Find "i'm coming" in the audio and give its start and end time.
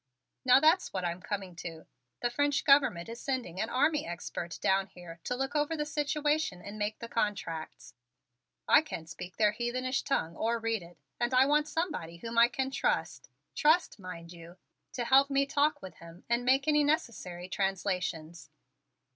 1.05-1.55